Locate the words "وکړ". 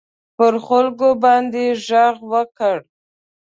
2.31-2.77